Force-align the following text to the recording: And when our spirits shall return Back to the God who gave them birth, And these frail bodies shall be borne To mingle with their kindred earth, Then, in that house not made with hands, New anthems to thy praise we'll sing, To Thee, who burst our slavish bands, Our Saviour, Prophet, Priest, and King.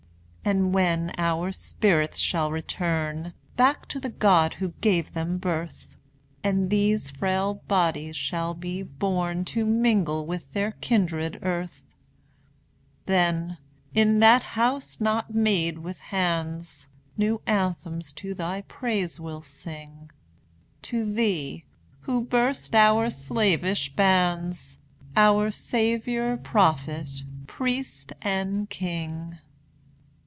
And 0.43 0.73
when 0.73 1.13
our 1.19 1.51
spirits 1.51 2.17
shall 2.17 2.49
return 2.49 3.33
Back 3.57 3.87
to 3.89 3.99
the 3.99 4.09
God 4.09 4.55
who 4.55 4.69
gave 4.81 5.13
them 5.13 5.37
birth, 5.37 5.95
And 6.43 6.71
these 6.71 7.11
frail 7.11 7.61
bodies 7.67 8.15
shall 8.15 8.55
be 8.55 8.81
borne 8.81 9.45
To 9.45 9.63
mingle 9.67 10.25
with 10.25 10.51
their 10.53 10.71
kindred 10.71 11.37
earth, 11.43 11.83
Then, 13.05 13.59
in 13.93 14.19
that 14.21 14.41
house 14.41 14.99
not 14.99 15.31
made 15.35 15.77
with 15.77 15.99
hands, 15.99 16.87
New 17.15 17.39
anthems 17.45 18.11
to 18.13 18.33
thy 18.33 18.61
praise 18.63 19.19
we'll 19.19 19.43
sing, 19.43 20.09
To 20.81 21.05
Thee, 21.05 21.65
who 22.01 22.19
burst 22.19 22.73
our 22.73 23.11
slavish 23.11 23.93
bands, 23.95 24.79
Our 25.15 25.51
Saviour, 25.51 26.35
Prophet, 26.35 27.21
Priest, 27.45 28.11
and 28.23 28.67
King. 28.71 29.37